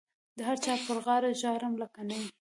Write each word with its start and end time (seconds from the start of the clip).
د 0.37 0.39
هر 0.47 0.57
چا 0.65 0.73
پر 0.85 0.97
غاړه 1.05 1.29
ژاړم 1.41 1.73
لکه 1.81 2.01
نی. 2.09 2.21